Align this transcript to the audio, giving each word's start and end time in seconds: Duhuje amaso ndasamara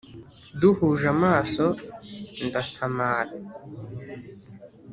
Duhuje 0.59 1.07
amaso 1.15 1.65
ndasamara 2.45 3.33